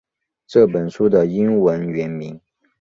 [0.47, 2.41] 这本书的英文原名